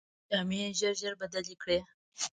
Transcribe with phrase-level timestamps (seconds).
[0.29, 1.77] جامې یې ژر ژر بدلې کړې.